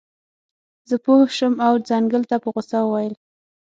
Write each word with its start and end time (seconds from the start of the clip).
زه 0.89 0.95
پوه 1.05 1.21
شم 1.37 1.53
او 1.67 1.73
ځنګل 1.89 2.23
ته 2.29 2.35
په 2.43 2.49
غوسه 2.53 2.79
وویل. 2.83 3.13